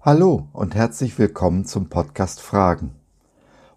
Hallo 0.00 0.46
und 0.52 0.76
herzlich 0.76 1.18
willkommen 1.18 1.64
zum 1.64 1.88
Podcast 1.88 2.40
Fragen. 2.40 2.92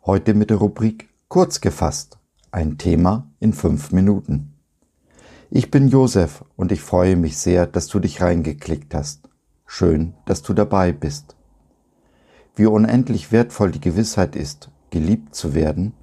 Heute 0.05 0.35
mit 0.35 0.51
der 0.51 0.57
Rubrik 0.57 1.09
Kurz 1.27 1.61
gefasst. 1.61 2.19
Ein 2.51 2.77
Thema 2.77 3.27
in 3.39 3.53
fünf 3.53 3.91
Minuten. 3.91 4.53
Ich 5.49 5.71
bin 5.71 5.87
Josef 5.87 6.45
und 6.55 6.71
ich 6.71 6.81
freue 6.81 7.15
mich 7.15 7.39
sehr, 7.39 7.65
dass 7.65 7.87
du 7.87 7.97
dich 7.99 8.21
reingeklickt 8.21 8.93
hast. 8.93 9.29
Schön, 9.65 10.13
dass 10.25 10.43
du 10.43 10.53
dabei 10.53 10.91
bist. 10.91 11.35
Wie 12.55 12.67
unendlich 12.67 13.31
wertvoll 13.31 13.71
die 13.71 13.81
Gewissheit 13.81 14.35
ist, 14.35 14.69
geliebt 14.91 15.33
zu 15.33 15.55
werden, 15.55 15.93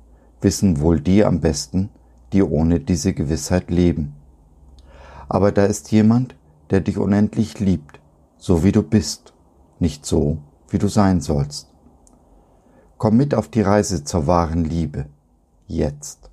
wissen 0.40 0.80
wohl 0.80 1.00
die 1.00 1.24
am 1.24 1.38
besten, 1.38 1.90
die 2.32 2.42
ohne 2.42 2.80
diese 2.80 3.12
Gewissheit 3.14 3.70
leben. 3.70 4.16
Aber 5.28 5.52
da 5.52 5.64
ist 5.64 5.92
jemand, 5.92 6.34
der 6.70 6.80
dich 6.80 6.98
unendlich 6.98 7.60
liebt, 7.60 8.00
so 8.36 8.64
wie 8.64 8.72
du 8.72 8.82
bist 8.82 9.32
nicht 9.80 10.04
so, 10.06 10.38
wie 10.68 10.78
du 10.78 10.88
sein 10.88 11.20
sollst. 11.20 11.68
Komm 12.98 13.16
mit 13.16 13.34
auf 13.34 13.48
die 13.48 13.62
Reise 13.62 14.04
zur 14.04 14.26
wahren 14.26 14.64
Liebe, 14.64 15.06
jetzt. 15.66 16.30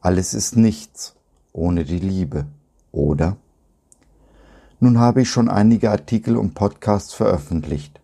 Alles 0.00 0.34
ist 0.34 0.56
nichts 0.56 1.14
ohne 1.52 1.84
die 1.84 2.00
Liebe, 2.00 2.46
oder? 2.90 3.36
Nun 4.80 4.98
habe 4.98 5.22
ich 5.22 5.30
schon 5.30 5.48
einige 5.48 5.90
Artikel 5.90 6.36
und 6.36 6.54
Podcasts 6.54 7.14
veröffentlicht. 7.14 8.01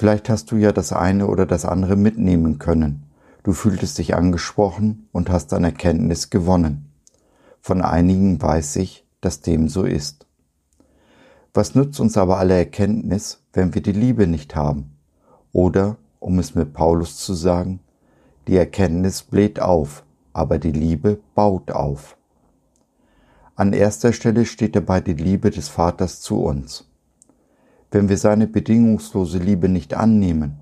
Vielleicht 0.00 0.30
hast 0.30 0.50
du 0.50 0.56
ja 0.56 0.72
das 0.72 0.94
eine 0.94 1.26
oder 1.26 1.44
das 1.44 1.66
andere 1.66 1.94
mitnehmen 1.94 2.58
können. 2.58 3.02
Du 3.42 3.52
fühltest 3.52 3.98
dich 3.98 4.14
angesprochen 4.14 5.10
und 5.12 5.28
hast 5.28 5.52
an 5.52 5.62
Erkenntnis 5.62 6.30
gewonnen. 6.30 6.90
Von 7.60 7.82
einigen 7.82 8.40
weiß 8.40 8.76
ich, 8.76 9.06
dass 9.20 9.42
dem 9.42 9.68
so 9.68 9.82
ist. 9.82 10.26
Was 11.52 11.74
nützt 11.74 12.00
uns 12.00 12.16
aber 12.16 12.38
alle 12.38 12.54
Erkenntnis, 12.54 13.42
wenn 13.52 13.74
wir 13.74 13.82
die 13.82 13.92
Liebe 13.92 14.26
nicht 14.26 14.56
haben? 14.56 14.96
Oder, 15.52 15.98
um 16.18 16.38
es 16.38 16.54
mit 16.54 16.72
Paulus 16.72 17.18
zu 17.18 17.34
sagen, 17.34 17.80
die 18.48 18.56
Erkenntnis 18.56 19.22
bläht 19.22 19.60
auf, 19.60 20.02
aber 20.32 20.58
die 20.58 20.72
Liebe 20.72 21.20
baut 21.34 21.72
auf. 21.72 22.16
An 23.54 23.74
erster 23.74 24.14
Stelle 24.14 24.46
steht 24.46 24.76
dabei 24.76 25.02
die 25.02 25.12
Liebe 25.12 25.50
des 25.50 25.68
Vaters 25.68 26.22
zu 26.22 26.42
uns 26.42 26.89
wenn 27.90 28.08
wir 28.08 28.16
seine 28.16 28.46
bedingungslose 28.46 29.38
Liebe 29.38 29.68
nicht 29.68 29.94
annehmen, 29.94 30.60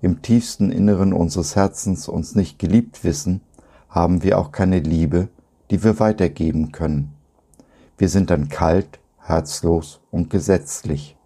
im 0.00 0.22
tiefsten 0.22 0.70
Inneren 0.70 1.12
unseres 1.12 1.56
Herzens 1.56 2.08
uns 2.08 2.34
nicht 2.34 2.58
geliebt 2.58 3.04
wissen, 3.04 3.40
haben 3.88 4.22
wir 4.22 4.38
auch 4.38 4.52
keine 4.52 4.80
Liebe, 4.80 5.28
die 5.70 5.82
wir 5.82 5.98
weitergeben 5.98 6.72
können. 6.72 7.14
Wir 7.96 8.08
sind 8.08 8.30
dann 8.30 8.48
kalt, 8.48 8.98
herzlos 9.18 10.00
und 10.10 10.30
gesetzlich. 10.30 11.16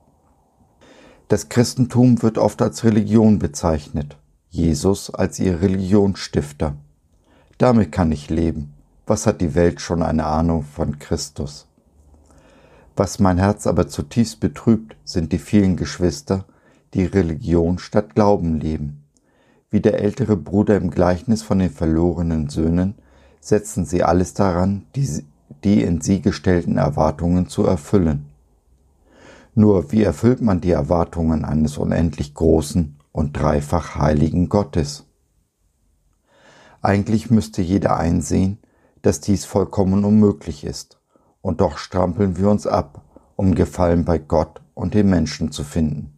Das 1.29 1.49
Christentum 1.49 2.23
wird 2.23 2.39
oft 2.39 2.63
als 2.63 2.85
Religion 2.85 3.39
bezeichnet, 3.39 4.17
Jesus 4.49 5.11
als 5.11 5.39
ihr 5.39 5.61
Religionsstifter. 5.61 6.77
Damit 7.59 7.93
kann 7.93 8.13
ich 8.13 8.31
leben. 8.31 8.75
Was 9.07 9.27
hat 9.27 9.41
die 9.41 9.55
Welt 9.55 9.81
schon 9.81 10.03
eine 10.03 10.27
Ahnung 10.27 10.63
von 10.63 10.99
Christus? 10.99 11.68
Was 12.99 13.21
mein 13.21 13.39
Herz 13.39 13.69
aber 13.69 13.87
zutiefst 13.87 14.41
betrübt, 14.41 14.97
sind 15.05 15.33
die 15.33 15.39
vielen 15.39 15.77
Geschwister, 15.77 16.47
die 16.95 17.05
Religion 17.05 17.79
statt 17.79 18.17
Glauben 18.17 18.59
leben. 18.59 19.05
Wie 19.71 19.81
der 19.81 20.01
ältere 20.01 20.37
Bruder 20.37 20.77
im 20.77 20.91
Gleichnis 20.91 21.43
von 21.43 21.61
den 21.61 21.71
verlorenen 21.71 22.49
Söhnen 22.49 22.97
setzen 23.41 23.85
sie 23.85 24.03
alles 24.03 24.35
daran, 24.35 24.85
die, 24.97 25.25
die 25.63 25.83
in 25.83 26.01
sie 26.01 26.21
gestellten 26.23 26.77
Erwartungen 26.77 27.47
zu 27.47 27.65
erfüllen. 27.65 28.27
Nur 29.55 29.93
wie 29.93 30.03
erfüllt 30.03 30.41
man 30.41 30.61
die 30.61 30.73
Erwartungen 30.73 31.45
eines 31.45 31.79
unendlich 31.79 32.35
großen 32.35 32.99
und 33.13 33.37
dreifach 33.37 33.95
heiligen 33.95 34.49
Gottes? 34.49 35.07
Eigentlich 36.83 37.31
müsste 37.31 37.63
jeder 37.63 37.97
einsehen, 37.97 38.59
dass 39.03 39.21
dies 39.21 39.45
vollkommen 39.45 40.05
unmöglich 40.05 40.65
ist 40.65 40.98
und 41.41 41.61
doch 41.61 41.79
strampeln 41.79 42.37
wir 42.37 42.49
uns 42.51 42.67
ab, 42.67 43.03
um 43.37 43.55
Gefallen 43.55 44.05
bei 44.05 44.19
Gott 44.19 44.61
und 44.75 44.95
den 44.95 45.09
Menschen 45.09 45.53
zu 45.53 45.65
finden. 45.65 46.13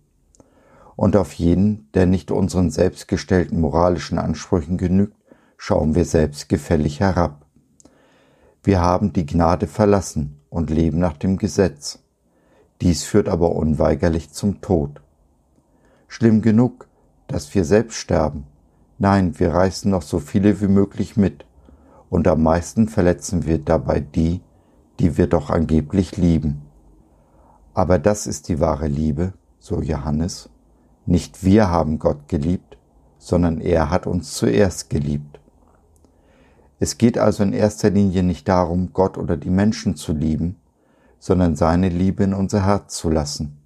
Und 0.96 1.16
auf 1.16 1.32
jeden, 1.32 1.90
der 1.94 2.06
nicht 2.06 2.30
unseren 2.30 2.70
selbstgestellten 2.70 3.60
moralischen 3.60 4.18
Ansprüchen 4.18 4.76
genügt, 4.76 5.16
schauen 5.56 5.94
wir 5.94 6.04
selbstgefällig 6.04 7.00
herab. 7.00 7.46
Wir 8.62 8.80
haben 8.80 9.12
die 9.12 9.24
Gnade 9.24 9.66
verlassen 9.66 10.40
und 10.50 10.68
leben 10.68 10.98
nach 10.98 11.16
dem 11.16 11.38
Gesetz. 11.38 12.00
Dies 12.80 13.04
führt 13.04 13.28
aber 13.28 13.52
unweigerlich 13.52 14.30
zum 14.32 14.60
Tod. 14.60 15.00
Schlimm 16.08 16.42
genug, 16.42 16.88
dass 17.26 17.54
wir 17.54 17.64
selbst 17.64 17.96
sterben. 17.96 18.46
Nein, 18.98 19.38
wir 19.38 19.54
reißen 19.54 19.90
noch 19.90 20.02
so 20.02 20.18
viele 20.18 20.60
wie 20.60 20.68
möglich 20.68 21.16
mit, 21.16 21.46
und 22.10 22.26
am 22.26 22.42
meisten 22.42 22.88
verletzen 22.88 23.46
wir 23.46 23.58
dabei 23.58 24.00
die, 24.00 24.42
die 25.00 25.16
wir 25.16 25.26
doch 25.26 25.48
angeblich 25.48 26.18
lieben. 26.18 26.60
Aber 27.72 27.98
das 27.98 28.26
ist 28.26 28.48
die 28.48 28.60
wahre 28.60 28.86
Liebe, 28.86 29.32
so 29.58 29.80
Johannes. 29.80 30.50
Nicht 31.06 31.42
wir 31.42 31.70
haben 31.70 31.98
Gott 31.98 32.28
geliebt, 32.28 32.76
sondern 33.18 33.60
er 33.60 33.90
hat 33.90 34.06
uns 34.06 34.34
zuerst 34.34 34.90
geliebt. 34.90 35.40
Es 36.78 36.98
geht 36.98 37.16
also 37.16 37.42
in 37.42 37.54
erster 37.54 37.88
Linie 37.88 38.22
nicht 38.22 38.46
darum, 38.46 38.92
Gott 38.92 39.16
oder 39.16 39.38
die 39.38 39.50
Menschen 39.50 39.96
zu 39.96 40.12
lieben, 40.12 40.56
sondern 41.18 41.56
seine 41.56 41.88
Liebe 41.88 42.22
in 42.24 42.34
unser 42.34 42.66
Herz 42.66 42.96
zu 42.96 43.08
lassen. 43.08 43.58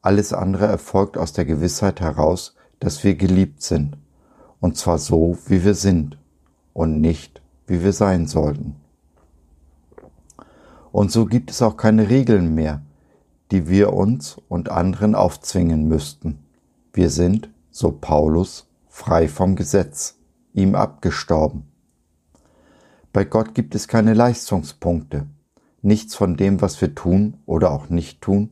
Alles 0.00 0.32
andere 0.32 0.66
erfolgt 0.66 1.18
aus 1.18 1.32
der 1.32 1.44
Gewissheit 1.44 2.00
heraus, 2.00 2.54
dass 2.78 3.02
wir 3.02 3.16
geliebt 3.16 3.62
sind, 3.62 3.96
und 4.60 4.76
zwar 4.76 4.98
so, 4.98 5.36
wie 5.46 5.64
wir 5.64 5.74
sind, 5.74 6.18
und 6.72 7.00
nicht, 7.00 7.42
wie 7.66 7.82
wir 7.82 7.92
sein 7.92 8.28
sollten. 8.28 8.81
Und 10.92 11.10
so 11.10 11.24
gibt 11.24 11.50
es 11.50 11.62
auch 11.62 11.76
keine 11.76 12.10
Regeln 12.10 12.54
mehr, 12.54 12.82
die 13.50 13.68
wir 13.68 13.92
uns 13.94 14.36
und 14.48 14.70
anderen 14.70 15.14
aufzwingen 15.14 15.88
müssten. 15.88 16.38
Wir 16.92 17.08
sind, 17.08 17.50
so 17.70 17.90
Paulus, 17.90 18.66
frei 18.88 19.26
vom 19.26 19.56
Gesetz, 19.56 20.18
ihm 20.52 20.74
abgestorben. 20.74 21.64
Bei 23.12 23.24
Gott 23.24 23.54
gibt 23.54 23.74
es 23.74 23.88
keine 23.88 24.14
Leistungspunkte. 24.14 25.26
Nichts 25.80 26.14
von 26.14 26.36
dem, 26.36 26.60
was 26.60 26.80
wir 26.80 26.94
tun 26.94 27.38
oder 27.46 27.70
auch 27.70 27.88
nicht 27.88 28.20
tun, 28.20 28.50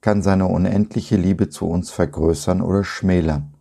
kann 0.00 0.22
seine 0.22 0.46
unendliche 0.46 1.16
Liebe 1.16 1.48
zu 1.48 1.68
uns 1.68 1.90
vergrößern 1.90 2.60
oder 2.60 2.84
schmälern. 2.84 3.54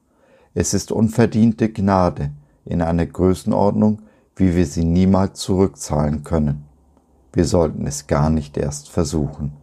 Es 0.54 0.74
ist 0.74 0.92
unverdiente 0.92 1.70
Gnade 1.70 2.32
in 2.66 2.82
einer 2.82 3.06
Größenordnung, 3.06 4.02
wie 4.36 4.56
wir 4.56 4.66
sie 4.66 4.86
niemals 4.86 5.40
zurückzahlen 5.40 6.24
können. 6.24 6.67
Wir 7.34 7.46
sollten 7.46 7.86
es 7.86 8.08
gar 8.08 8.30
nicht 8.30 8.58
erst 8.58 8.90
versuchen. 8.90 9.54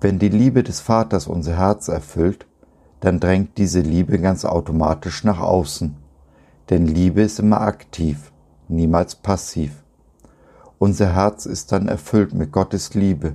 Wenn 0.00 0.18
die 0.18 0.28
Liebe 0.28 0.62
des 0.62 0.80
Vaters 0.80 1.26
unser 1.26 1.56
Herz 1.56 1.88
erfüllt, 1.88 2.46
dann 3.00 3.20
drängt 3.20 3.56
diese 3.58 3.80
Liebe 3.80 4.18
ganz 4.18 4.44
automatisch 4.44 5.24
nach 5.24 5.40
außen. 5.40 5.96
Denn 6.70 6.86
Liebe 6.86 7.22
ist 7.22 7.38
immer 7.38 7.60
aktiv, 7.60 8.32
niemals 8.68 9.14
passiv. 9.14 9.84
Unser 10.78 11.14
Herz 11.14 11.46
ist 11.46 11.72
dann 11.72 11.88
erfüllt 11.88 12.34
mit 12.34 12.52
Gottes 12.52 12.94
Liebe 12.94 13.34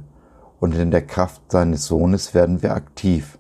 und 0.60 0.76
in 0.76 0.92
der 0.92 1.06
Kraft 1.06 1.42
seines 1.52 1.86
Sohnes 1.86 2.34
werden 2.36 2.62
wir 2.62 2.76
aktiv, 2.76 3.40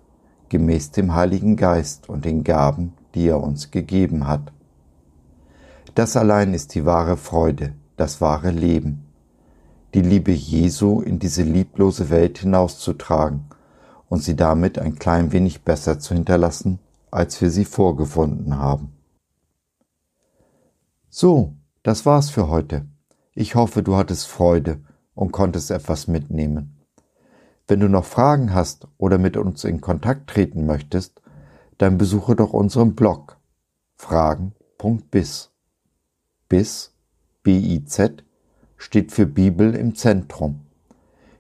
gemäß 0.50 0.92
dem 0.92 1.14
Heiligen 1.14 1.56
Geist 1.56 2.10
und 2.10 2.26
den 2.26 2.44
Gaben, 2.44 2.94
die 3.14 3.28
er 3.28 3.42
uns 3.42 3.70
gegeben 3.70 4.28
hat. 4.28 4.52
Das 5.94 6.18
allein 6.18 6.54
ist 6.54 6.74
die 6.74 6.86
wahre 6.86 7.18
Freude, 7.18 7.74
das 7.98 8.22
wahre 8.22 8.52
Leben, 8.52 9.06
die 9.94 10.02
Liebe 10.02 10.32
Jesu 10.32 11.02
in 11.02 11.20
diese 11.20 11.44
lieblose 11.44 12.10
Welt 12.10 12.40
hinauszutragen 12.40 13.46
und 14.10 14.24
sie 14.24 14.36
damit 14.36 14.80
ein 14.80 14.96
klein 14.96 15.32
wenig 15.32 15.64
besser 15.64 16.00
zu 16.00 16.14
hinterlassen, 16.14 16.80
als 17.12 17.42
wir 17.42 17.50
sie 17.50 17.66
vorgefunden 17.66 18.58
haben. 18.58 18.94
So, 21.10 21.56
das 21.84 22.06
war's 22.06 22.30
für 22.30 22.48
heute. 22.48 22.86
Ich 23.34 23.56
hoffe, 23.56 23.84
du 23.84 23.96
hattest 23.96 24.28
Freude 24.28 24.82
und 25.14 25.32
konntest 25.32 25.72
etwas 25.72 26.08
mitnehmen. 26.08 26.78
Wenn 27.68 27.80
du 27.80 27.88
noch 27.88 28.06
Fragen 28.06 28.54
hast 28.54 28.88
oder 28.98 29.18
mit 29.18 29.38
uns 29.38 29.64
in 29.64 29.82
Kontakt 29.82 30.30
treten 30.30 30.66
möchtest, 30.66 31.22
dann 31.78 31.98
besuche 31.98 32.36
doch 32.36 32.54
unseren 32.54 32.96
Blog 32.96 33.38
fragen.biz. 33.96 35.52
Bis 36.50 36.91
BIZ 37.44 38.24
steht 38.78 39.12
für 39.12 39.26
Bibel 39.26 39.74
im 39.74 39.96
Zentrum. 39.96 40.60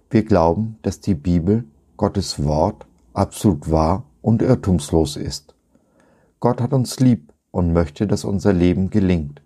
Wir 0.09 0.23
glauben, 0.23 0.79
dass 0.81 0.99
die 0.99 1.13
Bibel, 1.13 1.65
Gottes 1.95 2.43
Wort, 2.43 2.87
absolut 3.13 3.69
wahr 3.69 4.05
und 4.23 4.41
irrtumslos 4.41 5.15
ist. 5.15 5.53
Gott 6.39 6.59
hat 6.59 6.73
uns 6.73 6.99
lieb 6.99 7.31
und 7.51 7.71
möchte, 7.71 8.07
dass 8.07 8.23
unser 8.23 8.51
Leben 8.51 8.89
gelingt. 8.89 9.43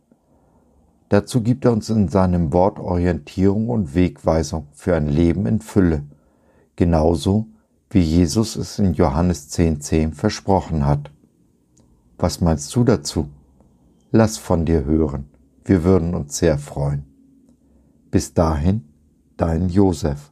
Dazu 1.09 1.41
gibt 1.41 1.65
er 1.65 1.73
uns 1.73 1.89
in 1.89 2.07
seinem 2.07 2.53
Wort 2.53 2.79
Orientierung 2.79 3.69
und 3.69 3.93
Wegweisung 3.93 4.67
für 4.71 4.95
ein 4.95 5.07
Leben 5.07 5.45
in 5.45 5.59
Fülle, 5.59 6.03
genauso 6.77 7.47
wie 7.89 7.99
Jesus 7.99 8.55
es 8.55 8.79
in 8.79 8.93
Johannes 8.93 9.49
10.10 9.51 9.79
10 9.81 10.13
versprochen 10.13 10.85
hat. 10.85 11.11
Was 12.17 12.39
meinst 12.39 12.73
du 12.75 12.85
dazu? 12.85 13.27
Lass 14.11 14.37
von 14.37 14.65
dir 14.65 14.85
hören, 14.85 15.25
wir 15.65 15.83
würden 15.83 16.13
uns 16.13 16.37
sehr 16.37 16.57
freuen. 16.59 17.05
Bis 18.11 18.33
dahin, 18.33 18.85
dein 19.35 19.67
Josef. 19.67 20.31